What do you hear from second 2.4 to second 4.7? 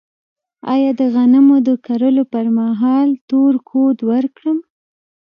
مهال تور کود ورکړم؟